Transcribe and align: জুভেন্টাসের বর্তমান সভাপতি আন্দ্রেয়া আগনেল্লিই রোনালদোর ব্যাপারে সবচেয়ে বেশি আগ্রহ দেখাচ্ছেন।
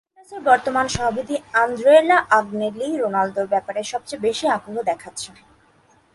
জুভেন্টাসের 0.03 0.41
বর্তমান 0.49 0.85
সভাপতি 0.95 1.35
আন্দ্রেয়া 1.63 2.17
আগনেল্লিই 2.39 2.99
রোনালদোর 3.03 3.47
ব্যাপারে 3.53 3.81
সবচেয়ে 3.91 4.23
বেশি 4.27 4.45
আগ্রহ 4.55 4.77
দেখাচ্ছেন। 4.91 5.35